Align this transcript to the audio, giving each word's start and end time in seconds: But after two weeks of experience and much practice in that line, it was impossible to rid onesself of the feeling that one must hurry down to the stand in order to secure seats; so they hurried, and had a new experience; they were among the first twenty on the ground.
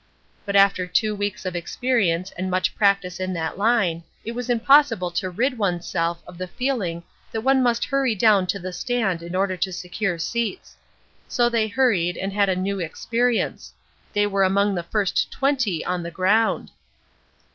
But 0.47 0.55
after 0.55 0.87
two 0.87 1.13
weeks 1.13 1.45
of 1.45 1.55
experience 1.55 2.31
and 2.31 2.49
much 2.49 2.73
practice 2.73 3.19
in 3.19 3.33
that 3.33 3.55
line, 3.59 4.01
it 4.25 4.31
was 4.31 4.49
impossible 4.49 5.11
to 5.11 5.29
rid 5.29 5.59
onesself 5.59 6.23
of 6.25 6.39
the 6.39 6.47
feeling 6.47 7.03
that 7.31 7.41
one 7.41 7.61
must 7.61 7.85
hurry 7.85 8.15
down 8.15 8.47
to 8.47 8.57
the 8.57 8.73
stand 8.73 9.21
in 9.21 9.35
order 9.35 9.55
to 9.57 9.71
secure 9.71 10.17
seats; 10.17 10.75
so 11.27 11.49
they 11.49 11.67
hurried, 11.67 12.17
and 12.17 12.33
had 12.33 12.49
a 12.49 12.55
new 12.55 12.79
experience; 12.79 13.73
they 14.11 14.25
were 14.25 14.43
among 14.43 14.73
the 14.73 14.81
first 14.81 15.31
twenty 15.31 15.85
on 15.85 16.01
the 16.01 16.09
ground. 16.09 16.71